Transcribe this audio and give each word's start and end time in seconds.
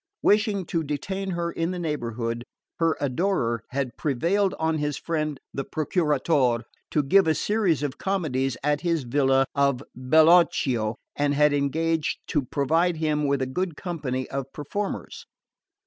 Wishing 0.23 0.65
to 0.65 0.81
detain 0.83 1.29
her 1.29 1.51
in 1.51 1.69
the 1.69 1.77
neighbourhood, 1.77 2.43
her 2.79 2.97
adorer 2.99 3.63
had 3.69 3.97
prevailed 3.97 4.55
on 4.57 4.79
his 4.79 4.97
friend 4.97 5.39
the 5.53 5.63
Procuratore 5.63 6.63
to 6.89 7.03
give 7.03 7.27
a 7.27 7.35
series 7.35 7.83
of 7.83 7.99
comedies 7.99 8.57
at 8.63 8.81
his 8.81 9.03
villa 9.03 9.45
of 9.53 9.83
Bellocchio 9.95 10.95
and 11.15 11.35
had 11.35 11.53
engaged 11.53 12.17
to 12.29 12.41
provide 12.41 12.97
him 12.97 13.27
with 13.27 13.43
a 13.43 13.45
good 13.45 13.77
company 13.77 14.27
of 14.31 14.51
performers. 14.53 15.27